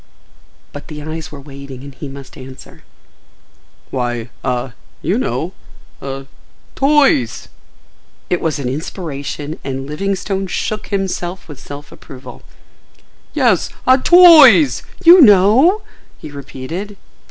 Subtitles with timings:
[0.73, 2.83] But the eyes were waiting and he must answer.
[3.91, 7.47] "Why—ah—you know,—ah—toys!"
[8.31, 12.41] It was an inspiration and Livingstone shook himself with self approval.
[13.35, 14.81] "Yes—ah—TOYS!
[15.05, 15.83] you know?"
[16.17, 16.97] he repeated.